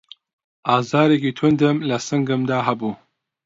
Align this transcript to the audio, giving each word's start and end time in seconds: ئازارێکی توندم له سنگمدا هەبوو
ئازارێکی 0.69 1.31
توندم 1.37 1.77
له 1.89 1.97
سنگمدا 2.07 2.59
هەبوو 2.67 2.93